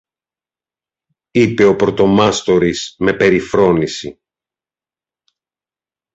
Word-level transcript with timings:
είπε 1.31 1.63
ο 1.63 1.75
πρωτομάστορης 1.75 2.95
με 2.99 3.13
περιφρόνηση. 3.13 4.19